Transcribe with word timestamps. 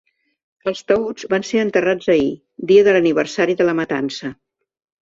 Els 0.71 0.79
taüts 0.91 1.27
van 1.35 1.45
ser 1.51 1.61
enterrats 1.65 2.09
ahir, 2.17 2.33
dia 2.73 2.89
de 2.89 2.97
l’aniversari 2.99 3.61
de 3.63 3.71
la 3.71 3.79
matança. 3.83 4.35